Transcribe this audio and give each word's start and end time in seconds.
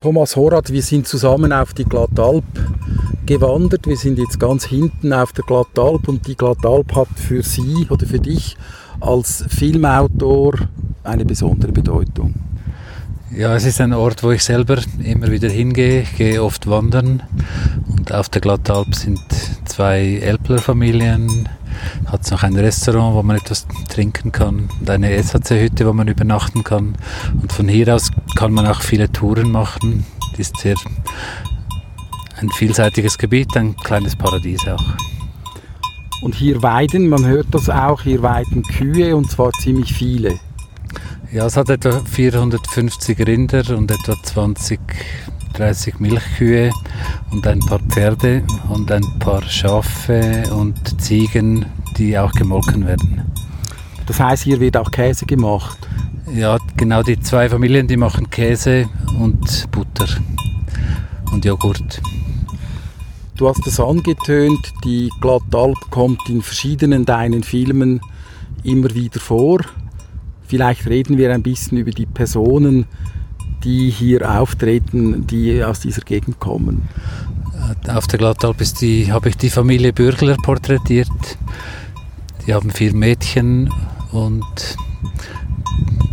Thomas 0.00 0.36
Horat, 0.36 0.72
wir 0.72 0.82
sind 0.82 1.08
zusammen 1.08 1.52
auf 1.52 1.74
die 1.74 1.82
Glattalp 1.82 2.44
gewandert. 3.26 3.88
Wir 3.88 3.96
sind 3.96 4.16
jetzt 4.20 4.38
ganz 4.38 4.64
hinten 4.64 5.12
auf 5.12 5.32
der 5.32 5.42
Glattalp 5.44 6.06
und 6.06 6.24
die 6.28 6.36
Glattalp 6.36 6.94
hat 6.94 7.08
für 7.16 7.42
Sie 7.42 7.84
oder 7.90 8.06
für 8.06 8.20
dich 8.20 8.56
als 9.00 9.44
Filmautor 9.48 10.54
eine 11.02 11.24
besondere 11.24 11.72
Bedeutung. 11.72 12.34
Ja, 13.36 13.56
es 13.56 13.64
ist 13.64 13.80
ein 13.80 13.92
Ort, 13.92 14.22
wo 14.22 14.30
ich 14.30 14.44
selber 14.44 14.78
immer 15.02 15.32
wieder 15.32 15.48
hingehe, 15.48 16.02
Ich 16.02 16.16
gehe 16.16 16.44
oft 16.44 16.68
wandern 16.68 17.24
und 17.88 18.12
auf 18.12 18.28
der 18.28 18.40
Glattalp 18.40 18.94
sind 18.94 19.18
zwei 19.64 20.20
Elbler-Familien, 20.22 21.48
hat 22.06 22.22
es 22.22 22.30
noch 22.30 22.42
ein 22.42 22.56
Restaurant, 22.56 23.14
wo 23.14 23.22
man 23.22 23.36
etwas 23.36 23.66
trinken 23.88 24.32
kann 24.32 24.68
und 24.80 24.90
eine 24.90 25.10
SHC-Hütte, 25.22 25.86
wo 25.86 25.92
man 25.92 26.08
übernachten 26.08 26.64
kann. 26.64 26.96
Und 27.40 27.52
von 27.52 27.68
hier 27.68 27.94
aus 27.94 28.10
kann 28.36 28.52
man 28.52 28.66
auch 28.66 28.82
viele 28.82 29.10
Touren 29.10 29.50
machen. 29.50 30.06
Das 30.32 30.40
ist 30.40 30.56
sehr 30.58 30.76
ein 32.40 32.50
vielseitiges 32.50 33.18
Gebiet, 33.18 33.56
ein 33.56 33.76
kleines 33.76 34.14
Paradies 34.14 34.66
auch. 34.68 34.84
Und 36.22 36.34
hier 36.34 36.62
weiden, 36.62 37.08
man 37.08 37.24
hört 37.26 37.46
das 37.50 37.68
auch, 37.68 38.02
hier 38.02 38.22
weiden 38.22 38.62
Kühe 38.62 39.14
und 39.16 39.30
zwar 39.30 39.52
ziemlich 39.52 39.92
viele. 39.92 40.38
Ja, 41.32 41.46
es 41.46 41.56
hat 41.56 41.68
etwa 41.68 42.00
450 42.00 43.26
Rinder 43.26 43.76
und 43.76 43.90
etwa 43.90 44.14
20 44.22 44.80
30 45.58 45.98
Milchkühe 45.98 46.70
und 47.32 47.46
ein 47.46 47.58
paar 47.58 47.80
Pferde 47.80 48.44
und 48.68 48.92
ein 48.92 49.04
paar 49.18 49.42
Schafe 49.42 50.44
und 50.52 51.00
Ziegen, 51.00 51.66
die 51.98 52.18
auch 52.18 52.32
gemolken 52.32 52.86
werden. 52.86 53.22
Das 54.06 54.20
heißt, 54.20 54.44
hier 54.44 54.60
wird 54.60 54.76
auch 54.76 54.90
Käse 54.90 55.26
gemacht? 55.26 55.78
Ja, 56.34 56.58
genau 56.76 57.02
die 57.02 57.18
zwei 57.20 57.48
Familien, 57.48 57.86
die 57.86 57.96
machen 57.96 58.30
Käse 58.30 58.88
und 59.18 59.70
Butter 59.70 60.06
und 61.32 61.44
Joghurt. 61.44 62.00
Du 63.36 63.48
hast 63.48 63.66
es 63.66 63.78
angetönt, 63.78 64.72
die 64.84 65.10
Glattalp 65.20 65.90
kommt 65.90 66.28
in 66.28 66.42
verschiedenen 66.42 67.04
deinen 67.04 67.42
Filmen 67.42 68.00
immer 68.64 68.92
wieder 68.94 69.20
vor. 69.20 69.60
Vielleicht 70.46 70.86
reden 70.86 71.18
wir 71.18 71.32
ein 71.32 71.42
bisschen 71.42 71.78
über 71.78 71.90
die 71.90 72.06
Personen, 72.06 72.86
die 73.64 73.90
hier 73.90 74.28
auftreten, 74.38 75.26
die 75.26 75.62
aus 75.62 75.80
dieser 75.80 76.02
Gegend 76.02 76.40
kommen? 76.40 76.88
Auf 77.88 78.06
der 78.06 78.18
Glattalp 78.18 78.56
habe 78.60 79.28
ich 79.28 79.36
die 79.36 79.50
Familie 79.50 79.92
Bürgler 79.92 80.36
porträtiert. 80.36 81.08
Die 82.48 82.54
haben 82.54 82.70
vier 82.70 82.94
Mädchen 82.94 83.70
und 84.10 84.42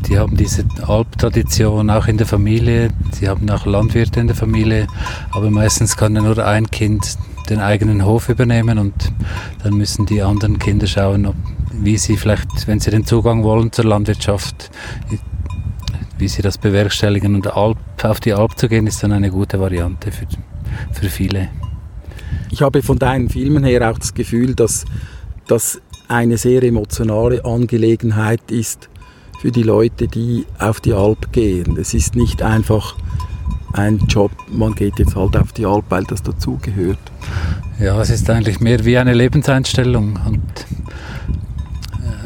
die 0.05 0.19
haben 0.19 0.35
diese 0.35 0.65
Alptradition 0.85 1.89
auch 1.89 2.07
in 2.07 2.17
der 2.17 2.27
Familie. 2.27 2.89
Sie 3.13 3.29
haben 3.29 3.49
auch 3.49 3.65
Landwirte 3.65 4.19
in 4.19 4.27
der 4.27 4.35
Familie, 4.35 4.87
aber 5.31 5.49
meistens 5.49 5.95
kann 5.95 6.13
ja 6.13 6.21
nur 6.21 6.37
ein 6.45 6.69
Kind 6.69 7.17
den 7.49 7.61
eigenen 7.61 8.03
Hof 8.03 8.27
übernehmen 8.27 8.79
und 8.79 9.13
dann 9.63 9.75
müssen 9.75 10.05
die 10.07 10.21
anderen 10.21 10.59
Kinder 10.59 10.87
schauen, 10.87 11.25
ob, 11.25 11.35
wie 11.71 11.97
sie 11.97 12.17
vielleicht, 12.17 12.67
wenn 12.67 12.81
sie 12.81 12.91
den 12.91 13.05
Zugang 13.05 13.45
wollen 13.45 13.71
zur 13.71 13.85
Landwirtschaft, 13.85 14.71
wie 16.17 16.27
sie 16.27 16.41
das 16.41 16.57
bewerkstelligen. 16.57 17.33
Und 17.33 17.47
Alp, 17.47 17.77
auf 18.03 18.19
die 18.19 18.33
Alp 18.33 18.59
zu 18.59 18.67
gehen, 18.67 18.87
ist 18.87 19.01
dann 19.03 19.13
eine 19.13 19.31
gute 19.31 19.57
Variante 19.61 20.11
für, 20.11 20.25
für 20.91 21.09
viele. 21.09 21.47
Ich 22.51 22.61
habe 22.61 22.83
von 22.83 22.99
deinen 22.99 23.29
Filmen 23.29 23.63
her 23.63 23.89
auch 23.89 23.97
das 23.97 24.13
Gefühl, 24.13 24.53
dass 24.53 24.83
das 25.47 25.79
eine 26.07 26.37
sehr 26.37 26.63
emotionale 26.63 27.43
Angelegenheit 27.45 28.51
ist 28.51 28.89
für 29.41 29.51
die 29.51 29.63
Leute, 29.63 30.07
die 30.07 30.45
auf 30.59 30.79
die 30.79 30.93
Alp 30.93 31.31
gehen. 31.31 31.77
Es 31.77 31.93
ist 31.93 32.15
nicht 32.15 32.41
einfach 32.41 32.95
ein 33.73 33.99
Job, 34.07 34.31
man 34.49 34.73
geht 34.73 34.99
jetzt 34.99 35.15
halt 35.15 35.35
auf 35.35 35.51
die 35.51 35.65
Alp, 35.65 35.85
weil 35.89 36.03
das 36.05 36.23
dazugehört. 36.23 36.99
Ja, 37.79 37.99
es 37.99 38.09
ist 38.09 38.29
eigentlich 38.29 38.59
mehr 38.59 38.85
wie 38.85 38.97
eine 38.97 39.13
Lebenseinstellung 39.13 40.19
und 40.25 40.41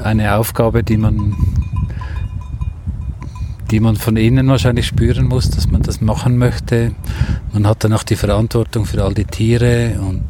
eine 0.04 0.36
Aufgabe, 0.36 0.84
die 0.84 0.98
man 0.98 1.36
die 3.72 3.80
man 3.80 3.96
von 3.96 4.18
innen 4.18 4.48
wahrscheinlich 4.48 4.88
spüren 4.88 5.28
muss, 5.28 5.52
dass 5.52 5.70
man 5.70 5.84
das 5.84 6.02
machen 6.02 6.38
möchte. 6.38 6.92
Man 7.54 7.68
hat 7.68 7.84
dann 7.84 7.94
auch 7.94 8.04
die 8.04 8.16
Verantwortung 8.16 8.86
für 8.86 9.04
all 9.04 9.14
die 9.14 9.26
Tiere 9.26 10.00
und 10.00 10.26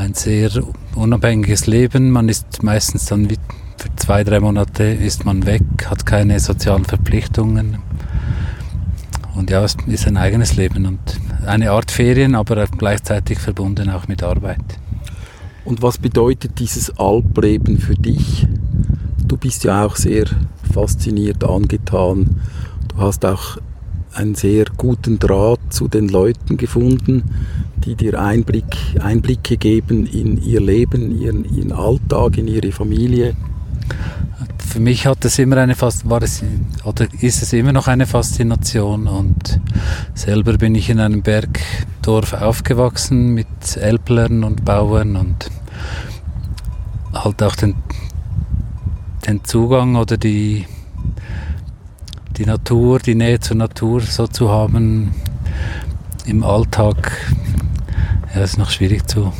ein 0.00 0.14
sehr 0.14 0.50
unabhängiges 0.94 1.66
Leben. 1.66 2.10
Man 2.10 2.30
ist 2.30 2.62
meistens 2.62 3.04
dann 3.04 3.28
für 3.28 3.94
zwei, 3.96 4.24
drei 4.24 4.40
Monate 4.40 4.84
ist 4.84 5.26
man 5.26 5.44
weg, 5.44 5.62
hat 5.86 6.06
keine 6.06 6.40
sozialen 6.40 6.86
Verpflichtungen. 6.86 7.78
Und 9.34 9.50
ja, 9.50 9.62
es 9.62 9.76
ist 9.86 10.06
ein 10.06 10.16
eigenes 10.16 10.56
Leben 10.56 10.86
und 10.86 10.98
eine 11.46 11.70
Art 11.72 11.90
Ferien, 11.90 12.34
aber 12.34 12.66
gleichzeitig 12.66 13.38
verbunden 13.38 13.90
auch 13.90 14.08
mit 14.08 14.22
Arbeit. 14.22 14.64
Und 15.66 15.82
was 15.82 15.98
bedeutet 15.98 16.58
dieses 16.58 16.98
Alpleben 16.98 17.78
für 17.78 17.94
dich? 17.94 18.46
Du 19.26 19.36
bist 19.36 19.64
ja 19.64 19.84
auch 19.84 19.96
sehr 19.96 20.24
fasziniert, 20.72 21.44
angetan. 21.44 22.40
Du 22.88 22.96
hast 22.96 23.24
auch 23.26 23.58
einen 24.14 24.34
sehr 24.34 24.64
guten 24.76 25.18
Draht 25.18 25.60
zu 25.68 25.88
den 25.88 26.08
Leuten 26.08 26.56
gefunden, 26.56 27.22
die 27.84 27.94
dir 27.94 28.20
Einblick, 28.20 28.76
Einblicke 29.00 29.56
geben 29.56 30.06
in 30.06 30.42
ihr 30.42 30.60
Leben, 30.60 31.20
ihren, 31.20 31.44
ihren 31.56 31.72
Alltag, 31.72 32.38
in 32.38 32.48
ihre 32.48 32.72
Familie. 32.72 33.34
Für 34.58 34.80
mich 34.80 35.06
hat 35.06 35.24
es 35.24 35.38
immer 35.38 35.56
eine 35.56 35.74
Fast 35.74 36.08
war 36.08 36.22
es 36.22 36.44
oder 36.84 37.06
ist 37.20 37.42
es 37.42 37.52
immer 37.52 37.72
noch 37.72 37.88
eine 37.88 38.06
Faszination 38.06 39.08
und 39.08 39.60
selber 40.14 40.58
bin 40.58 40.76
ich 40.76 40.90
in 40.90 41.00
einem 41.00 41.22
Bergdorf 41.22 42.34
aufgewachsen 42.34 43.34
mit 43.34 43.76
Elblern 43.76 44.44
und 44.44 44.64
Bauern 44.64 45.16
und 45.16 45.50
halt 47.12 47.42
auch 47.42 47.56
den 47.56 47.74
den 49.26 49.44
Zugang 49.44 49.96
oder 49.96 50.16
die, 50.16 50.66
die 52.36 52.46
Natur, 52.46 52.98
die 52.98 53.14
Nähe 53.14 53.40
zur 53.40 53.56
Natur 53.56 54.00
so 54.00 54.26
zu 54.26 54.50
haben 54.50 55.14
im 56.26 56.42
Alltag, 56.42 57.12
ja, 58.34 58.42
ist 58.42 58.58
noch 58.58 58.70
schwierig 58.70 59.08
zu. 59.08 59.32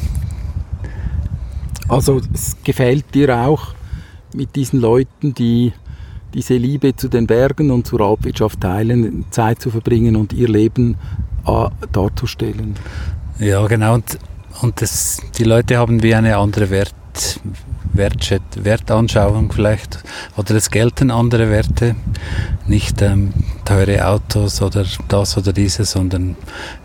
Also 1.88 2.20
es 2.32 2.56
gefällt 2.62 3.14
dir 3.14 3.36
auch 3.36 3.74
mit 4.34 4.54
diesen 4.54 4.80
Leuten, 4.80 5.34
die 5.34 5.72
diese 6.34 6.54
Liebe 6.54 6.94
zu 6.94 7.08
den 7.08 7.26
Bergen 7.26 7.70
und 7.70 7.86
zur 7.86 8.00
Alpwirtschaft 8.00 8.60
teilen, 8.60 9.24
Zeit 9.30 9.60
zu 9.60 9.70
verbringen 9.70 10.14
und 10.14 10.32
ihr 10.32 10.48
Leben 10.48 10.96
äh, 11.46 11.68
darzustellen. 11.92 12.76
Ja, 13.40 13.66
genau. 13.66 13.94
Und, 13.94 14.18
und 14.62 14.80
das, 14.80 15.18
die 15.36 15.44
Leute 15.44 15.78
haben 15.78 16.02
wie 16.02 16.14
eine 16.14 16.36
andere 16.36 16.70
Wert, 16.70 17.40
Wertschät 18.00 18.42
Wertanschauung 18.56 19.52
vielleicht 19.52 20.02
oder 20.36 20.54
es 20.54 20.70
gelten 20.70 21.10
andere 21.10 21.50
Werte, 21.50 21.94
nicht 22.66 23.02
ähm, 23.02 23.32
teure 23.64 24.08
Autos 24.08 24.62
oder 24.62 24.84
das 25.08 25.36
oder 25.36 25.52
dieses, 25.52 25.92
sondern 25.92 26.36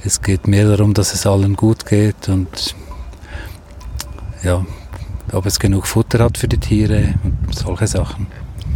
es 0.03 0.21
geht 0.21 0.47
mehr 0.47 0.67
darum, 0.67 0.93
dass 0.93 1.13
es 1.13 1.25
allen 1.25 1.55
gut 1.55 1.85
geht 1.85 2.29
und 2.29 2.75
ja, 4.43 4.63
ob 5.31 5.45
es 5.45 5.57
genug 5.57 5.87
Futter 5.87 6.23
hat 6.23 6.37
für 6.37 6.47
die 6.47 6.59
Tiere 6.59 7.15
und 7.23 7.55
solche 7.55 7.87
Sachen. 7.87 8.27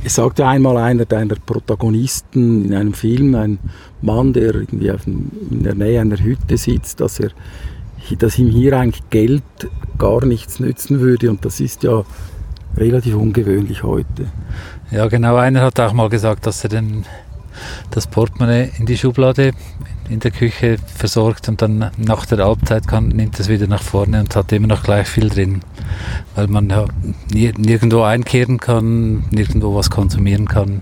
Es 0.03 0.15
sagte 0.15 0.47
einmal 0.47 0.77
einer 0.77 1.05
deiner 1.05 1.35
Protagonisten 1.35 2.65
in 2.65 2.73
einem 2.73 2.93
Film, 2.93 3.35
ein 3.35 3.59
Mann, 4.01 4.31
der 4.31 4.55
irgendwie 4.55 4.87
in 4.87 5.63
der 5.63 5.75
Nähe 5.75 5.99
einer 5.99 6.17
Hütte 6.17 6.57
sitzt, 6.57 7.01
dass 7.01 7.19
er 7.19 7.31
dass 8.17 8.37
ihm 8.39 8.49
hier 8.49 8.77
eigentlich 8.77 9.09
Geld 9.09 9.43
gar 9.97 10.25
nichts 10.25 10.59
nützen 10.59 10.99
würde 10.99 11.29
und 11.29 11.45
das 11.45 11.59
ist 11.59 11.83
ja 11.83 12.03
relativ 12.77 13.15
ungewöhnlich 13.15 13.83
heute. 13.83 14.27
Ja, 14.91 15.07
genau. 15.07 15.35
Einer 15.35 15.61
hat 15.61 15.79
auch 15.79 15.93
mal 15.93 16.09
gesagt, 16.09 16.47
dass 16.47 16.63
er 16.63 16.69
den, 16.69 17.05
das 17.91 18.07
Portemonnaie 18.07 18.71
in 18.77 18.85
die 18.85 18.97
Schublade 18.97 19.53
in 20.09 20.19
der 20.19 20.31
Küche 20.31 20.77
versorgt 20.87 21.47
und 21.49 21.61
dann 21.61 21.91
nach 21.97 22.25
der 22.25 22.43
Halbzeit 22.43 22.87
kann, 22.87 23.09
nimmt 23.09 23.39
es 23.39 23.47
wieder 23.47 23.67
nach 23.67 23.83
vorne 23.83 24.21
und 24.21 24.35
hat 24.35 24.51
immer 24.51 24.67
noch 24.67 24.81
gleich 24.81 25.07
viel 25.07 25.29
drin, 25.29 25.61
weil 26.35 26.47
man 26.47 26.69
ja 26.69 26.85
nirgendwo 27.31 28.01
einkehren 28.01 28.59
kann, 28.59 29.25
nirgendwo 29.29 29.75
was 29.75 29.91
konsumieren 29.91 30.47
kann 30.47 30.81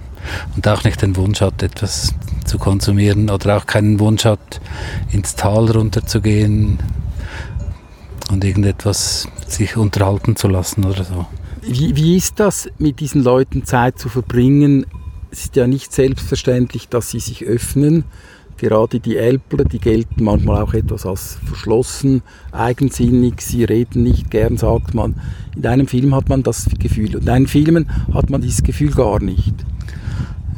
und 0.56 0.68
auch 0.68 0.85
nicht 0.85 1.01
den 1.01 1.18
Wunsch 1.18 1.41
hat, 1.41 1.62
etwas 1.62 2.13
zu 2.45 2.57
konsumieren 2.57 3.30
oder 3.30 3.57
auch 3.57 3.65
keinen 3.65 4.00
Wunsch 4.00 4.23
hat, 4.23 4.62
ins 5.12 5.35
Tal 5.35 5.69
runterzugehen, 5.71 6.80
und 8.29 8.44
irgendetwas 8.44 9.27
sich 9.47 9.77
unterhalten 9.77 10.35
zu 10.35 10.47
lassen 10.47 10.85
oder 10.85 11.03
so. 11.03 11.25
Wie, 11.62 11.95
wie 11.95 12.18
ist 12.18 12.39
das, 12.39 12.69
mit 12.77 13.00
diesen 13.00 13.24
Leuten 13.24 13.65
Zeit 13.65 14.00
zu 14.00 14.09
verbringen? 14.09 14.85
Es 15.31 15.45
ist 15.45 15.56
ja 15.56 15.68
nicht 15.68 15.91
selbstverständlich, 15.91 16.88
dass 16.88 17.12
sie 17.12 17.19
sich 17.19 17.45
öffnen. 17.45 18.06
Gerade 18.57 19.00
die 19.00 19.18
Elbler, 19.18 19.65
die 19.65 19.79
gelten 19.79 20.24
manchmal 20.24 20.63
auch 20.63 20.74
etwas 20.74 21.06
als 21.06 21.38
verschlossen, 21.45 22.24
eigensinnig, 22.51 23.41
sie 23.41 23.63
reden 23.63 24.03
nicht 24.03 24.31
gern, 24.31 24.57
sagt 24.57 24.95
man. 24.95 25.15
In 25.56 25.65
einem 25.68 25.88
Film 25.88 26.15
hat 26.15 26.30
man 26.30 26.41
das 26.41 26.65
Gefühl 26.80 27.15
und 27.15 27.23
in 27.23 27.30
einen 27.30 27.47
Filmen 27.47 27.89
hat 28.13 28.30
man 28.30 28.41
dieses 28.41 28.63
Gefühl 28.63 28.91
gar 28.91 29.21
nicht. 29.21 29.53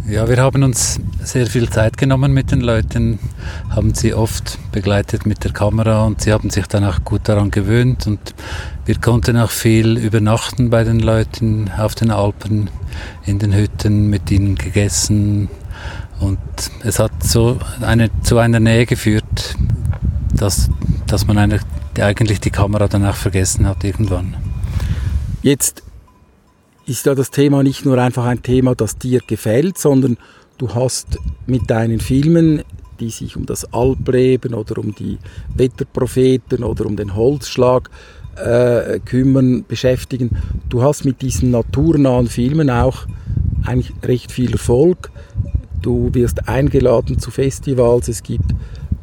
Ja, 0.10 0.28
wir 0.28 0.38
haben 0.38 0.64
uns 0.64 1.00
sehr 1.24 1.46
viel 1.46 1.70
Zeit 1.70 1.96
genommen 1.96 2.34
mit 2.34 2.50
den 2.50 2.62
Leuten, 2.62 3.20
haben 3.70 3.94
sie 3.94 4.16
oft 4.16 4.58
begleitet 4.72 5.28
mit 5.28 5.44
der 5.44 5.52
Kamera 5.52 6.04
und 6.04 6.22
sie 6.22 6.34
haben 6.34 6.50
sich 6.50 6.66
dann 6.66 6.84
auch 6.84 7.04
gut 7.04 7.30
daran 7.30 7.52
gewöhnt 7.52 8.08
und 8.08 8.20
wir 8.86 8.96
konnten 8.96 9.38
auch 9.38 9.52
viel 9.52 9.98
übernachten 9.98 10.72
bei 10.72 10.84
den 10.84 11.00
Leuten 11.00 11.70
auf 11.78 11.94
den 11.94 12.10
Alpen, 12.10 12.72
in 13.28 13.38
den 13.38 13.54
Hütten, 13.54 14.10
mit 14.10 14.32
ihnen 14.32 14.56
gegessen 14.56 15.48
und 16.20 16.40
es 16.84 16.98
hat 16.98 17.12
so 17.22 17.60
eine, 17.80 18.10
zu 18.24 18.40
einer 18.40 18.60
Nähe 18.60 18.88
geführt, 18.88 19.58
dass, 20.34 20.72
dass 21.06 21.28
man 21.28 21.38
eigentlich 21.38 22.40
die 22.40 22.50
Kamera 22.50 22.88
dann 22.88 23.06
auch 23.06 23.16
vergessen 23.16 23.68
hat 23.68 23.84
irgendwann. 23.84 24.36
Jetzt 25.44 25.84
ist 26.90 27.06
ja 27.06 27.16
das 27.16 27.32
Thema 27.32 27.64
nicht 27.64 27.86
nur 27.86 27.98
einfach 27.98 28.26
ein 28.26 28.42
Thema, 28.42 28.76
das 28.76 28.98
dir 28.98 29.22
gefällt, 29.26 29.78
sondern 29.78 30.18
du 30.58 30.74
hast 30.74 31.18
mit 31.46 31.70
deinen 31.70 32.00
Filmen, 32.00 32.64
die 33.00 33.10
sich 33.10 33.38
um 33.38 33.46
das 33.46 33.74
Alpleben 33.74 34.54
oder 34.54 34.78
um 34.80 34.94
die 34.94 35.18
Wetterpropheten 35.56 36.64
oder 36.64 36.86
um 36.86 36.96
den 36.96 37.16
Holzschlag 37.16 37.90
äh, 38.36 39.00
kümmern, 39.00 39.66
beschäftigen, 39.68 40.32
du 40.70 40.82
hast 40.82 41.06
mit 41.06 41.22
diesen 41.22 41.52
naturnahen 41.52 42.28
Filmen 42.28 42.70
auch 42.70 43.06
eigentlich 43.66 43.94
recht 44.04 44.32
viel 44.32 44.52
Erfolg. 44.52 45.12
Du 45.82 46.14
wirst 46.14 46.48
eingeladen 46.48 47.20
zu 47.20 47.32
Festivals, 47.32 48.08
es 48.08 48.24
gibt 48.24 48.54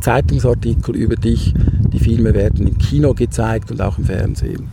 Zeitungsartikel 0.00 0.94
über 0.94 1.16
dich, 1.16 1.54
die 1.92 1.98
Filme 1.98 2.34
werden 2.34 2.66
im 2.66 2.78
Kino 2.78 3.14
gezeigt 3.14 3.70
und 3.70 3.80
auch 3.80 3.98
im 3.98 4.04
Fernsehen. 4.04 4.68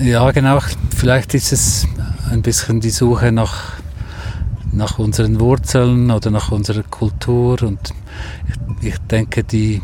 Ja, 0.00 0.30
genau. 0.30 0.58
Vielleicht 0.96 1.34
ist 1.34 1.52
es 1.52 1.86
ein 2.30 2.42
bisschen 2.42 2.80
die 2.80 2.90
Suche 2.90 3.30
nach, 3.30 3.74
nach 4.72 4.98
unseren 4.98 5.38
Wurzeln 5.38 6.10
oder 6.10 6.30
nach 6.30 6.50
unserer 6.50 6.82
Kultur. 6.82 7.62
Und 7.62 7.92
ich, 8.80 8.88
ich 8.88 8.98
denke, 9.10 9.44
die 9.44 9.82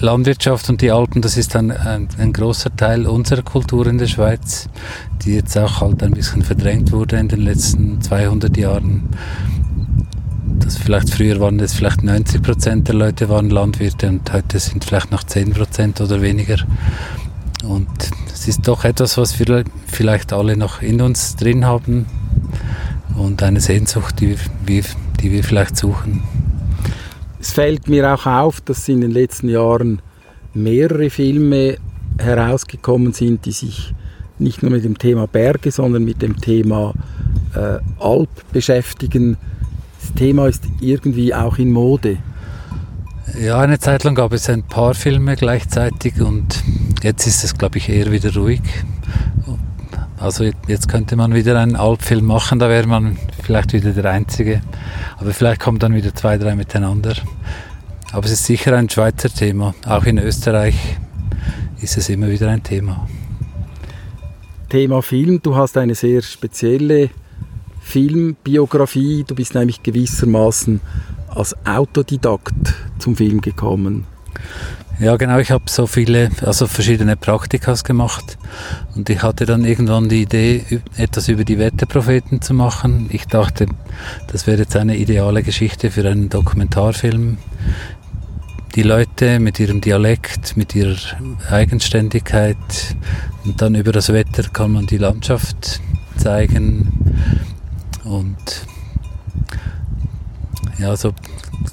Landwirtschaft 0.00 0.68
und 0.70 0.80
die 0.80 0.90
Alpen, 0.90 1.22
das 1.22 1.36
ist 1.36 1.56
ein, 1.56 1.70
ein, 1.70 2.08
ein, 2.18 2.32
großer 2.32 2.74
Teil 2.74 3.06
unserer 3.06 3.42
Kultur 3.42 3.86
in 3.86 3.98
der 3.98 4.06
Schweiz, 4.06 4.68
die 5.22 5.34
jetzt 5.34 5.56
auch 5.58 5.80
halt 5.80 6.02
ein 6.02 6.12
bisschen 6.12 6.42
verdrängt 6.42 6.92
wurde 6.92 7.16
in 7.18 7.28
den 7.28 7.40
letzten 7.40 8.00
200 8.00 8.56
Jahren. 8.56 9.08
Das 10.60 10.78
vielleicht 10.78 11.10
früher 11.10 11.38
waren 11.40 11.60
es 11.60 11.74
vielleicht 11.74 12.02
90 12.02 12.42
Prozent 12.42 12.88
der 12.88 12.94
Leute 12.94 13.28
waren 13.28 13.50
Landwirte 13.50 14.08
und 14.08 14.32
heute 14.32 14.58
sind 14.58 14.84
vielleicht 14.84 15.10
noch 15.10 15.22
10 15.22 15.52
Prozent 15.52 16.00
oder 16.00 16.22
weniger. 16.22 16.56
Und 17.64 17.88
es 18.38 18.46
ist 18.46 18.68
doch 18.68 18.84
etwas, 18.84 19.18
was 19.18 19.36
wir 19.40 19.64
vielleicht 19.88 20.32
alle 20.32 20.56
noch 20.56 20.80
in 20.80 21.00
uns 21.00 21.34
drin 21.34 21.66
haben 21.66 22.06
und 23.16 23.42
eine 23.42 23.60
Sehnsucht, 23.60 24.20
die 24.20 24.36
wir, 24.64 24.84
die 25.20 25.32
wir 25.32 25.42
vielleicht 25.42 25.76
suchen. 25.76 26.22
Es 27.40 27.52
fällt 27.52 27.88
mir 27.88 28.14
auch 28.14 28.26
auf, 28.26 28.60
dass 28.60 28.88
in 28.88 29.00
den 29.00 29.10
letzten 29.10 29.48
Jahren 29.48 30.00
mehrere 30.54 31.10
Filme 31.10 31.78
herausgekommen 32.18 33.12
sind, 33.12 33.44
die 33.44 33.50
sich 33.52 33.92
nicht 34.38 34.62
nur 34.62 34.70
mit 34.70 34.84
dem 34.84 34.98
Thema 34.98 35.26
Berge, 35.26 35.72
sondern 35.72 36.04
mit 36.04 36.22
dem 36.22 36.40
Thema 36.40 36.94
äh, 37.56 37.78
Alp 37.98 38.30
beschäftigen. 38.52 39.36
Das 40.00 40.14
Thema 40.14 40.46
ist 40.46 40.62
irgendwie 40.80 41.34
auch 41.34 41.58
in 41.58 41.72
Mode. 41.72 42.18
Ja, 43.36 43.60
eine 43.60 43.78
Zeit 43.78 44.04
lang 44.04 44.14
gab 44.14 44.32
es 44.32 44.48
ein 44.48 44.62
paar 44.62 44.94
Filme 44.94 45.36
gleichzeitig 45.36 46.20
und 46.20 46.62
jetzt 47.02 47.26
ist 47.26 47.44
es, 47.44 47.56
glaube 47.56 47.78
ich, 47.78 47.88
eher 47.88 48.10
wieder 48.10 48.34
ruhig. 48.34 48.62
Also 50.18 50.50
jetzt 50.66 50.88
könnte 50.88 51.14
man 51.14 51.34
wieder 51.34 51.58
einen 51.60 51.76
Alpfilm 51.76 52.24
machen, 52.24 52.58
da 52.58 52.68
wäre 52.68 52.86
man 52.86 53.16
vielleicht 53.42 53.72
wieder 53.72 53.92
der 53.92 54.10
Einzige. 54.10 54.60
Aber 55.18 55.32
vielleicht 55.32 55.60
kommen 55.60 55.78
dann 55.78 55.94
wieder 55.94 56.14
zwei, 56.14 56.38
drei 56.38 56.56
miteinander. 56.56 57.14
Aber 58.12 58.26
es 58.26 58.32
ist 58.32 58.46
sicher 58.46 58.76
ein 58.76 58.88
Schweizer 58.88 59.28
Thema. 59.28 59.74
Auch 59.86 60.04
in 60.04 60.18
Österreich 60.18 60.96
ist 61.80 61.96
es 61.96 62.08
immer 62.08 62.28
wieder 62.28 62.48
ein 62.48 62.62
Thema. 62.62 63.06
Thema 64.68 65.02
Film, 65.02 65.40
du 65.42 65.54
hast 65.54 65.76
eine 65.76 65.94
sehr 65.94 66.22
spezielle 66.22 67.10
Filmbiografie. 67.80 69.24
Du 69.26 69.34
bist 69.34 69.54
nämlich 69.54 69.82
gewissermaßen 69.82 70.80
als 71.38 71.54
Autodidakt 71.64 72.74
zum 72.98 73.16
Film 73.16 73.40
gekommen. 73.40 74.04
Ja, 75.00 75.16
genau. 75.16 75.38
Ich 75.38 75.52
habe 75.52 75.64
so 75.68 75.86
viele, 75.86 76.30
also 76.44 76.66
verschiedene 76.66 77.16
Praktikas 77.16 77.84
gemacht 77.84 78.36
und 78.96 79.08
ich 79.08 79.22
hatte 79.22 79.46
dann 79.46 79.64
irgendwann 79.64 80.08
die 80.08 80.22
Idee, 80.22 80.64
etwas 80.96 81.28
über 81.28 81.44
die 81.44 81.58
Wetterpropheten 81.58 82.42
zu 82.42 82.52
machen. 82.52 83.08
Ich 83.12 83.26
dachte, 83.26 83.66
das 84.26 84.48
wäre 84.48 84.58
jetzt 84.58 84.74
eine 84.74 84.96
ideale 84.96 85.44
Geschichte 85.44 85.92
für 85.92 86.08
einen 86.08 86.28
Dokumentarfilm. 86.28 87.38
Die 88.74 88.82
Leute 88.82 89.38
mit 89.38 89.60
ihrem 89.60 89.80
Dialekt, 89.80 90.56
mit 90.56 90.74
ihrer 90.74 90.96
Eigenständigkeit 91.48 92.56
und 93.44 93.62
dann 93.62 93.76
über 93.76 93.92
das 93.92 94.12
Wetter 94.12 94.42
kann 94.52 94.72
man 94.72 94.86
die 94.86 94.98
Landschaft 94.98 95.80
zeigen 96.16 96.92
und 98.02 98.36
ja, 100.78 100.96
so, 100.96 101.12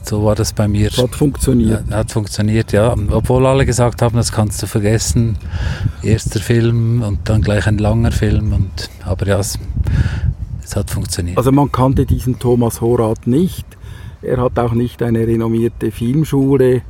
so 0.04 0.24
war 0.24 0.36
das 0.36 0.54
bei 0.54 0.68
mir. 0.68 0.90
Hat 0.90 1.16
funktioniert. 1.16 1.84
Ja, 1.90 1.98
hat 1.98 2.12
funktioniert, 2.12 2.72
ja. 2.72 2.96
Obwohl 3.12 3.46
alle 3.46 3.66
gesagt 3.66 4.02
haben, 4.02 4.18
das 4.18 4.32
kannst 4.32 4.62
du 4.64 4.68
vergessen. 4.68 5.38
Erster 6.02 6.40
Film 6.40 7.04
und 7.04 7.30
dann 7.30 7.42
gleich 7.42 7.68
ein 7.68 7.78
langer 7.78 8.12
Film. 8.12 8.54
Und, 8.54 8.90
aber 9.04 9.28
ja, 9.28 9.40
es, 9.40 9.60
es 10.64 10.76
hat 10.76 10.90
funktioniert. 10.90 11.38
Also 11.38 11.52
man 11.52 11.72
kannte 11.72 12.06
diesen 12.06 12.40
Thomas 12.40 12.82
Horath 12.82 13.28
nicht. 13.28 13.66
Er 14.22 14.38
hat 14.38 14.58
auch 14.58 14.74
nicht 14.74 15.04
eine 15.04 15.28
renommierte 15.28 15.92
Filmschule 15.92 16.82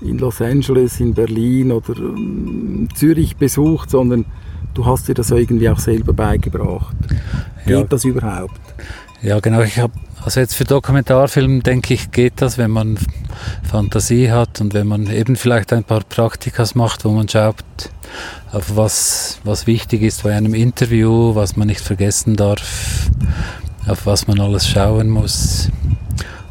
in 0.00 0.18
Los 0.18 0.40
Angeles, 0.40 1.00
in 1.00 1.14
Berlin 1.14 1.72
oder 1.72 1.96
in 1.96 2.88
Zürich 2.94 3.36
besucht, 3.36 3.90
sondern 3.90 4.26
du 4.74 4.86
hast 4.86 5.08
dir 5.08 5.14
das 5.14 5.30
irgendwie 5.30 5.68
auch 5.68 5.78
selber 5.78 6.12
beigebracht. 6.12 6.94
Geht 7.66 7.74
ja. 7.74 7.82
das 7.84 8.04
überhaupt? 8.04 8.60
Ja, 9.22 9.40
genau. 9.40 9.62
Ich 9.62 9.78
habe 9.78 9.94
also 10.24 10.40
jetzt 10.40 10.54
für 10.54 10.64
Dokumentarfilm 10.64 11.62
denke 11.62 11.92
ich, 11.92 12.10
geht 12.10 12.34
das, 12.36 12.56
wenn 12.56 12.70
man 12.70 12.98
Fantasie 13.62 14.30
hat 14.30 14.60
und 14.60 14.72
wenn 14.72 14.86
man 14.86 15.10
eben 15.10 15.36
vielleicht 15.36 15.72
ein 15.72 15.84
paar 15.84 16.00
Praktikas 16.00 16.74
macht, 16.74 17.04
wo 17.04 17.10
man 17.10 17.28
schaut, 17.28 17.64
auf 18.50 18.76
was, 18.76 19.38
was 19.44 19.66
wichtig 19.66 20.02
ist 20.02 20.22
bei 20.22 20.34
einem 20.34 20.54
Interview, 20.54 21.34
was 21.34 21.56
man 21.56 21.66
nicht 21.68 21.80
vergessen 21.80 22.36
darf, 22.36 23.10
auf 23.86 24.06
was 24.06 24.26
man 24.26 24.40
alles 24.40 24.66
schauen 24.66 25.10
muss. 25.10 25.70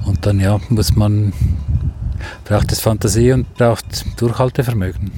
Und 0.06 0.26
dann 0.26 0.40
ja, 0.40 0.60
muss 0.70 0.96
man, 0.96 1.34
braucht 2.46 2.72
es 2.72 2.80
Fantasie 2.80 3.32
und 3.32 3.52
braucht 3.56 4.06
Durchhaltevermögen. 4.22 5.12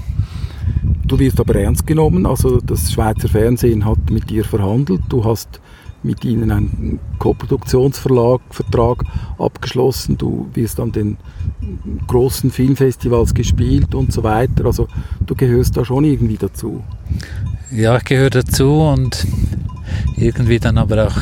Du 1.03 1.19
wirst 1.19 1.39
aber 1.39 1.55
ernst 1.55 1.85
genommen, 1.85 2.25
also 2.25 2.61
das 2.61 2.91
Schweizer 2.91 3.27
Fernsehen 3.27 3.85
hat 3.85 4.09
mit 4.09 4.29
dir 4.29 4.45
verhandelt, 4.45 5.01
du 5.09 5.25
hast 5.25 5.59
mit 6.05 6.23
ihnen 6.23 6.51
einen 6.51 6.99
Koproduktionsvertrag 7.19 9.03
abgeschlossen. 9.37 10.17
Du 10.17 10.47
wirst 10.53 10.79
an 10.79 10.91
den 10.91 11.17
großen 12.07 12.51
Filmfestivals 12.51 13.33
gespielt 13.33 13.95
und 13.95 14.13
so 14.13 14.23
weiter. 14.23 14.65
Also 14.65 14.87
du 15.25 15.35
gehörst 15.35 15.75
da 15.75 15.83
schon 15.83 16.05
irgendwie 16.05 16.37
dazu. 16.37 16.83
Ja, 17.71 17.97
ich 17.97 18.05
gehöre 18.05 18.29
dazu 18.29 18.81
und 18.81 19.25
irgendwie 20.15 20.59
dann 20.59 20.77
aber 20.77 21.07
auch 21.07 21.17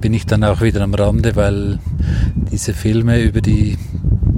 bin 0.00 0.14
ich 0.14 0.26
dann 0.26 0.44
auch 0.44 0.60
wieder 0.60 0.82
am 0.82 0.94
Rande, 0.94 1.36
weil 1.36 1.78
diese 2.52 2.74
Filme 2.74 3.22
über 3.22 3.40
die, 3.40 3.76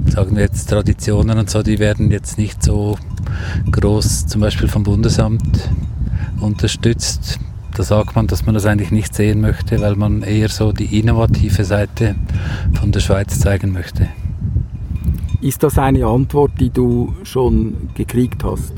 sagen 0.07 0.35
wir 0.35 0.43
jetzt 0.43 0.69
Traditionen 0.69 1.37
und 1.37 1.49
so, 1.49 1.61
die 1.61 1.79
werden 1.79 2.11
jetzt 2.11 2.37
nicht 2.37 2.63
so 2.63 2.97
groß, 3.71 4.27
zum 4.27 4.41
Beispiel 4.41 4.67
vom 4.67 4.83
Bundesamt 4.83 5.69
unterstützt 6.39 7.39
da 7.79 7.83
sagt 7.83 8.13
man, 8.13 8.27
dass 8.27 8.45
man 8.45 8.55
das 8.55 8.65
eigentlich 8.65 8.91
nicht 8.91 9.15
sehen 9.15 9.39
möchte, 9.39 9.79
weil 9.79 9.95
man 9.95 10.21
eher 10.21 10.49
so 10.49 10.73
die 10.73 10.99
innovative 10.99 11.63
Seite 11.63 12.15
von 12.77 12.91
der 12.91 12.99
Schweiz 12.99 13.39
zeigen 13.39 13.71
möchte. 13.71 14.09
Ist 15.39 15.63
das 15.63 15.77
eine 15.77 16.05
Antwort, 16.05 16.51
die 16.59 16.71
du 16.71 17.15
schon 17.23 17.89
gekriegt 17.93 18.43
hast? 18.43 18.73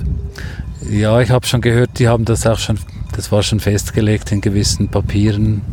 Ja, 0.88 1.20
ich 1.20 1.32
habe 1.32 1.48
schon 1.48 1.62
gehört, 1.62 1.98
die 1.98 2.08
haben 2.08 2.26
das 2.26 2.46
auch 2.46 2.60
schon, 2.60 2.78
das 3.16 3.32
war 3.32 3.42
schon 3.42 3.60
festgelegt 3.60 4.32
in 4.32 4.40
gewissen 4.40 4.88
Papieren, 4.88 5.64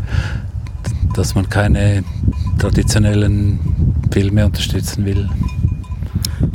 dass 1.14 1.34
man 1.34 1.50
keine 1.50 2.04
traditionellen 2.58 3.58
Filme 4.10 4.46
unterstützen 4.46 5.04
will. 5.04 5.28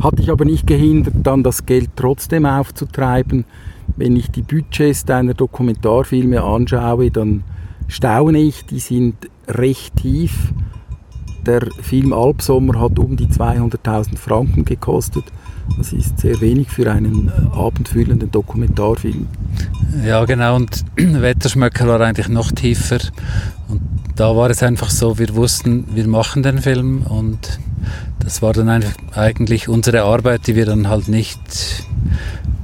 Hat 0.04 0.20
dich 0.20 0.30
aber 0.30 0.44
nicht 0.44 0.68
gehindert, 0.68 1.16
dann 1.24 1.44
das 1.44 1.66
Geld 1.66 1.92
trotzdem 1.96 2.46
aufzutreiben, 2.46 3.46
wenn 3.96 4.18
ich 4.18 4.30
die 4.32 4.42
Budgets 4.42 5.06
deiner 5.06 5.34
Dokumentarfilme 5.34 6.44
anschaue, 6.44 7.10
dann 7.10 7.44
staune 7.88 8.40
ich, 8.40 8.66
die 8.66 8.80
sind 8.80 9.16
recht 9.48 9.96
tief. 9.96 10.52
Der 11.46 11.68
Film 11.82 12.14
Alpsommer 12.14 12.80
hat 12.80 13.00
um 13.00 13.16
die 13.18 13.28
200.000 13.28 14.18
Franken 14.18 14.66
gekostet. 14.66 15.26
Das 15.78 15.94
ist 15.94 16.20
sehr 16.20 16.40
wenig 16.42 16.70
für 16.70 16.92
einen 16.92 17.32
abendfüllenden 17.54 18.32
Dokumentarfilm. 18.32 19.28
Ja, 20.06 20.26
genau. 20.26 20.56
Und 20.56 20.84
Wetterschmöcker 20.98 21.88
war 21.88 22.02
eigentlich 22.02 22.30
noch 22.30 22.52
tiefer. 22.52 23.00
Und 23.70 23.82
da 24.16 24.36
war 24.36 24.50
es 24.50 24.64
einfach 24.64 24.90
so, 24.90 25.18
wir 25.18 25.36
wussten, 25.36 25.86
wir 25.94 26.08
machen 26.08 26.44
den 26.44 26.60
Film 26.60 27.04
und 27.04 27.60
das 28.24 28.42
war 28.42 28.54
dann 28.54 28.70
einfach 28.70 28.94
eigentlich 29.14 29.68
unsere 29.68 30.04
Arbeit, 30.04 30.48
die 30.48 30.56
wir 30.56 30.66
dann 30.66 30.88
halt 30.88 31.08
nicht 31.08 31.86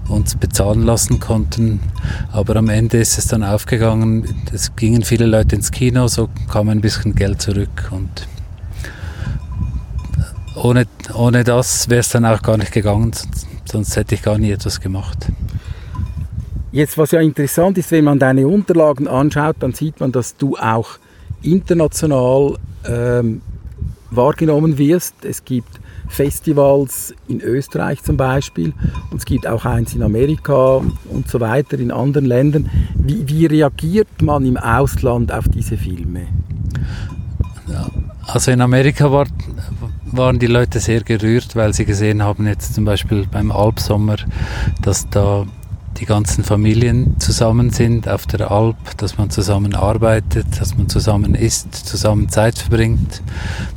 uns 0.07 0.35
bezahlen 0.35 0.83
lassen 0.83 1.19
konnten. 1.19 1.79
Aber 2.31 2.55
am 2.55 2.69
Ende 2.69 2.97
ist 2.97 3.17
es 3.17 3.27
dann 3.27 3.43
aufgegangen, 3.43 4.25
es 4.51 4.75
gingen 4.75 5.03
viele 5.03 5.25
Leute 5.25 5.55
ins 5.55 5.71
Kino, 5.71 6.07
so 6.07 6.29
kam 6.51 6.69
ein 6.69 6.81
bisschen 6.81 7.13
Geld 7.13 7.41
zurück 7.41 7.89
und 7.91 8.27
ohne, 10.55 10.87
ohne 11.13 11.43
das 11.43 11.89
wäre 11.89 12.01
es 12.01 12.09
dann 12.09 12.25
auch 12.25 12.41
gar 12.41 12.57
nicht 12.57 12.71
gegangen, 12.71 13.11
sonst 13.65 13.95
hätte 13.95 14.15
ich 14.15 14.21
gar 14.21 14.37
nie 14.37 14.51
etwas 14.51 14.81
gemacht. 14.81 15.27
Jetzt, 16.71 16.97
was 16.97 17.11
ja 17.11 17.19
interessant 17.19 17.77
ist, 17.77 17.91
wenn 17.91 18.03
man 18.03 18.19
deine 18.19 18.47
Unterlagen 18.47 19.07
anschaut, 19.07 19.57
dann 19.59 19.73
sieht 19.73 19.99
man, 19.99 20.11
dass 20.11 20.35
du 20.35 20.55
auch 20.57 20.99
international 21.41 22.57
ähm, 22.85 23.41
wahrgenommen 24.11 24.77
wirst. 24.77 25.15
Es 25.23 25.45
gibt 25.45 25.79
Festivals 26.07 27.13
in 27.27 27.41
Österreich 27.41 28.01
zum 28.03 28.17
Beispiel 28.17 28.73
und 29.11 29.17
es 29.17 29.25
gibt 29.25 29.45
auch 29.47 29.65
eins 29.65 29.93
in 29.93 30.03
Amerika 30.03 30.81
und 31.09 31.27
so 31.27 31.39
weiter 31.39 31.79
in 31.79 31.91
anderen 31.91 32.25
Ländern. 32.25 32.69
Wie, 32.95 33.27
wie 33.27 33.45
reagiert 33.45 34.21
man 34.21 34.45
im 34.45 34.57
Ausland 34.57 35.31
auf 35.31 35.47
diese 35.47 35.77
Filme? 35.77 36.27
Also 38.25 38.51
in 38.51 38.61
Amerika 38.61 39.11
war, 39.11 39.27
waren 40.05 40.39
die 40.39 40.47
Leute 40.47 40.79
sehr 40.79 41.01
gerührt, 41.01 41.55
weil 41.55 41.73
sie 41.73 41.85
gesehen 41.85 42.23
haben, 42.23 42.45
jetzt 42.45 42.75
zum 42.75 42.85
Beispiel 42.85 43.27
beim 43.31 43.51
Alpsommer, 43.51 44.17
dass 44.81 45.09
da 45.09 45.45
die 45.99 46.05
ganzen 46.05 46.43
Familien 46.43 47.19
zusammen 47.19 47.71
sind 47.71 48.07
auf 48.07 48.25
der 48.25 48.51
Alp, 48.51 48.97
dass 48.97 49.17
man 49.17 49.29
zusammen 49.29 49.75
arbeitet, 49.75 50.47
dass 50.59 50.77
man 50.77 50.87
zusammen 50.87 51.35
isst, 51.35 51.75
zusammen 51.75 52.29
Zeit 52.29 52.57
verbringt, 52.57 53.21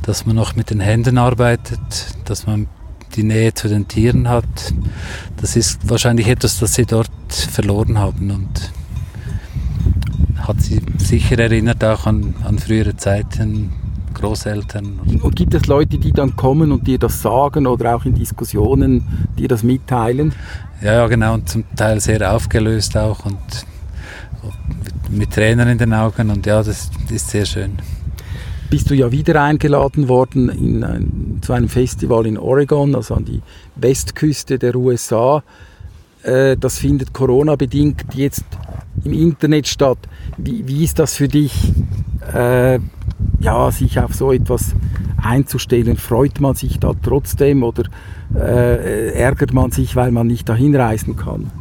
dass 0.03 0.25
man 0.25 0.35
noch 0.35 0.55
mit 0.55 0.69
den 0.69 0.79
Händen 0.79 1.17
arbeitet, 1.17 1.79
dass 2.25 2.47
man 2.47 2.67
die 3.15 3.23
Nähe 3.23 3.53
zu 3.53 3.67
den 3.67 3.87
Tieren 3.87 4.29
hat. 4.29 4.73
Das 5.37 5.55
ist 5.55 5.89
wahrscheinlich 5.89 6.27
etwas, 6.27 6.59
das 6.59 6.73
sie 6.73 6.85
dort 6.85 7.09
verloren 7.29 7.97
haben 7.97 8.31
und 8.31 8.71
hat 10.37 10.61
sie 10.61 10.81
sicher 10.97 11.39
erinnert 11.39 11.83
auch 11.83 12.05
an, 12.05 12.35
an 12.43 12.57
frühere 12.57 12.95
Zeiten, 12.95 13.73
Großeltern. 14.23 15.01
Und 15.21 15.35
gibt 15.35 15.53
es 15.53 15.65
Leute, 15.67 15.97
die 15.97 16.13
dann 16.13 16.37
kommen 16.37 16.71
und 16.71 16.87
dir 16.87 16.97
das 16.97 17.21
sagen 17.21 17.67
oder 17.67 17.93
auch 17.93 18.05
in 18.05 18.15
Diskussionen 18.15 19.03
dir 19.37 19.49
das 19.49 19.63
mitteilen? 19.63 20.33
Ja, 20.81 20.93
ja, 20.93 21.07
genau, 21.07 21.33
und 21.33 21.49
zum 21.49 21.65
Teil 21.75 21.99
sehr 21.99 22.33
aufgelöst 22.33 22.95
auch 22.95 23.25
und 23.25 23.37
mit 25.09 25.31
Tränen 25.31 25.67
in 25.67 25.77
den 25.77 25.93
Augen 25.93 26.29
und 26.29 26.45
ja, 26.45 26.63
das 26.63 26.89
ist 27.09 27.29
sehr 27.29 27.45
schön. 27.45 27.77
Bist 28.69 28.89
du 28.89 28.95
ja 28.95 29.11
wieder 29.11 29.41
eingeladen 29.43 30.07
worden 30.07 30.47
in 30.47 30.83
ein, 30.85 31.39
zu 31.41 31.51
einem 31.51 31.67
Festival 31.67 32.25
in 32.25 32.37
Oregon, 32.37 32.95
also 32.95 33.15
an 33.15 33.25
die 33.25 33.41
Westküste 33.75 34.57
der 34.57 34.75
USA. 34.75 35.43
Äh, 36.23 36.55
das 36.57 36.79
findet 36.79 37.13
Corona-bedingt 37.13 38.05
jetzt 38.13 38.45
im 39.03 39.11
Internet 39.11 39.67
statt. 39.67 39.99
Wie, 40.37 40.65
wie 40.65 40.85
ist 40.85 40.97
das 40.97 41.15
für 41.15 41.27
dich? 41.27 41.53
Äh, 42.33 42.79
ja, 43.43 43.71
sich 43.71 43.99
auf 43.99 44.13
so 44.13 44.31
etwas 44.31 44.73
einzustellen, 45.21 45.97
freut 45.97 46.39
man 46.39 46.55
sich 46.55 46.79
da 46.79 46.93
trotzdem 47.01 47.63
oder 47.63 47.83
äh, 48.35 49.13
ärgert 49.13 49.53
man 49.53 49.71
sich, 49.71 49.95
weil 49.95 50.11
man 50.11 50.27
nicht 50.27 50.49
dahin 50.49 50.75
reisen 50.75 51.15
kann? 51.15 51.51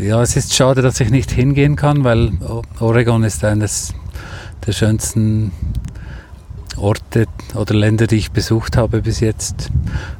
Ja, 0.00 0.22
es 0.22 0.36
ist 0.36 0.54
schade, 0.54 0.82
dass 0.82 1.00
ich 1.00 1.10
nicht 1.10 1.30
hingehen 1.30 1.74
kann, 1.74 2.04
weil 2.04 2.32
Oregon 2.80 3.24
ist 3.24 3.44
eines 3.44 3.94
der 4.66 4.72
schönsten 4.72 5.52
Orte 6.76 7.26
oder 7.54 7.74
Länder, 7.74 8.06
die 8.06 8.16
ich 8.16 8.30
besucht 8.30 8.76
habe 8.76 9.00
bis 9.00 9.20
jetzt. 9.20 9.70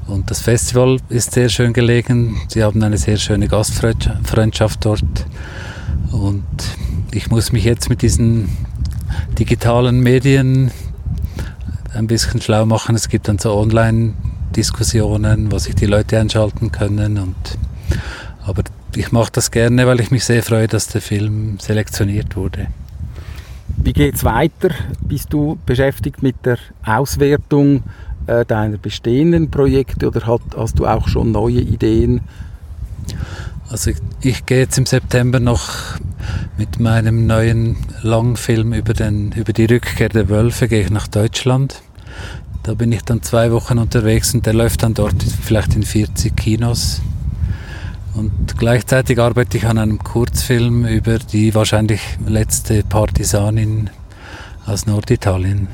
Und 0.06 0.30
das 0.30 0.40
Festival 0.40 0.98
ist 1.10 1.32
sehr 1.32 1.50
schön 1.50 1.74
gelegen. 1.74 2.40
Sie 2.48 2.62
haben 2.62 2.82
eine 2.82 2.96
sehr 2.96 3.18
schöne 3.18 3.48
Gastfreundschaft 3.48 4.84
dort. 4.84 5.26
Und 6.10 6.44
ich 7.10 7.28
muss 7.30 7.52
mich 7.52 7.64
jetzt 7.64 7.90
mit 7.90 8.00
diesen 8.00 8.48
digitalen 9.38 10.00
Medien 10.00 10.70
ein 11.96 12.06
bisschen 12.06 12.40
schlau 12.40 12.66
machen. 12.66 12.94
Es 12.94 13.08
gibt 13.08 13.28
dann 13.28 13.38
so 13.38 13.54
Online-Diskussionen, 13.54 15.50
wo 15.50 15.58
sich 15.58 15.74
die 15.74 15.86
Leute 15.86 16.18
einschalten 16.18 16.70
können. 16.70 17.18
Und, 17.18 17.58
aber 18.46 18.62
ich 18.94 19.12
mache 19.12 19.32
das 19.32 19.50
gerne, 19.50 19.86
weil 19.86 20.00
ich 20.00 20.10
mich 20.10 20.24
sehr 20.24 20.42
freue, 20.42 20.68
dass 20.68 20.88
der 20.88 21.00
Film 21.00 21.58
selektioniert 21.58 22.36
wurde. 22.36 22.68
Wie 23.76 23.92
geht 23.92 24.14
es 24.14 24.24
weiter? 24.24 24.70
Bist 25.00 25.32
du 25.32 25.58
beschäftigt 25.66 26.22
mit 26.22 26.36
der 26.44 26.58
Auswertung 26.84 27.82
äh, 28.26 28.44
deiner 28.44 28.78
bestehenden 28.78 29.50
Projekte 29.50 30.08
oder 30.08 30.26
hat, 30.26 30.40
hast 30.56 30.78
du 30.78 30.86
auch 30.86 31.08
schon 31.08 31.32
neue 31.32 31.60
Ideen? 31.60 32.20
Also 33.68 33.90
ich, 33.90 33.96
ich 34.20 34.46
gehe 34.46 34.60
jetzt 34.60 34.78
im 34.78 34.86
September 34.86 35.40
noch 35.40 35.98
mit 36.56 36.78
meinem 36.78 37.26
neuen 37.26 37.76
Langfilm 38.02 38.72
über, 38.72 38.94
den, 38.94 39.32
über 39.32 39.52
die 39.52 39.66
Rückkehr 39.66 40.08
der 40.08 40.28
Wölfe 40.28 40.68
gehe 40.68 40.82
ich 40.82 40.90
nach 40.90 41.08
Deutschland. 41.08 41.82
Da 42.62 42.74
bin 42.74 42.90
ich 42.90 43.02
dann 43.02 43.22
zwei 43.22 43.52
Wochen 43.52 43.78
unterwegs 43.78 44.34
und 44.34 44.44
der 44.44 44.54
läuft 44.54 44.82
dann 44.82 44.94
dort 44.94 45.22
vielleicht 45.22 45.74
in 45.76 45.84
40 45.84 46.34
Kinos. 46.36 47.00
Und 48.14 48.58
gleichzeitig 48.58 49.20
arbeite 49.20 49.58
ich 49.58 49.66
an 49.66 49.78
einem 49.78 49.98
Kurzfilm 49.98 50.86
über 50.86 51.18
die 51.18 51.54
wahrscheinlich 51.54 52.00
letzte 52.26 52.82
Partisanin 52.82 53.90
aus 54.64 54.86
Norditalien. 54.86 55.68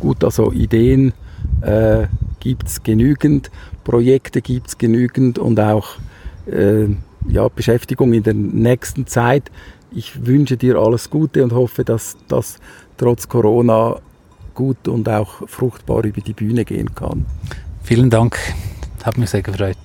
Gut, 0.00 0.22
also 0.22 0.52
Ideen 0.52 1.12
äh, 1.60 2.06
gibt 2.40 2.68
es 2.68 2.82
genügend, 2.82 3.50
Projekte 3.84 4.42
gibt 4.42 4.68
es 4.68 4.78
genügend 4.78 5.38
und 5.38 5.58
auch 5.60 5.96
äh, 6.46 6.86
ja, 7.28 7.48
Beschäftigung 7.48 8.12
in 8.12 8.22
der 8.22 8.34
nächsten 8.34 9.06
Zeit. 9.06 9.50
Ich 9.90 10.26
wünsche 10.26 10.56
dir 10.56 10.76
alles 10.76 11.10
Gute 11.10 11.42
und 11.42 11.52
hoffe, 11.52 11.84
dass 11.84 12.16
das 12.28 12.58
trotz 12.96 13.28
Corona 13.28 13.96
gut 14.54 14.88
und 14.88 15.08
auch 15.08 15.48
fruchtbar 15.48 16.04
über 16.04 16.20
die 16.20 16.32
Bühne 16.32 16.64
gehen 16.64 16.94
kann. 16.94 17.26
Vielen 17.82 18.10
Dank, 18.10 18.38
hat 19.02 19.18
mich 19.18 19.30
sehr 19.30 19.42
gefreut. 19.42 19.76